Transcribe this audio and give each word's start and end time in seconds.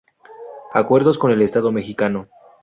Acuerdos 0.73 1.19
con 1.19 1.29
el 1.29 1.43
Estado 1.43 1.71
mexicano. 1.71 2.27